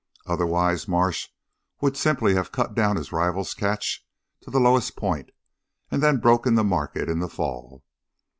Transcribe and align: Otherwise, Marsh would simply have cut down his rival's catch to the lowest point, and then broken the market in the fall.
Otherwise, 0.25 0.87
Marsh 0.87 1.29
would 1.79 1.95
simply 1.95 2.33
have 2.33 2.51
cut 2.51 2.73
down 2.73 2.95
his 2.95 3.11
rival's 3.11 3.53
catch 3.53 4.03
to 4.41 4.49
the 4.49 4.59
lowest 4.59 4.95
point, 4.95 5.29
and 5.91 6.01
then 6.01 6.17
broken 6.17 6.55
the 6.55 6.63
market 6.63 7.07
in 7.07 7.19
the 7.19 7.29
fall. 7.29 7.83